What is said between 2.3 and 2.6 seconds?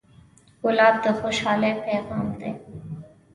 دی.